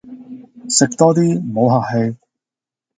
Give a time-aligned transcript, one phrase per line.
[0.67, 2.17] 食多啲，唔好客氣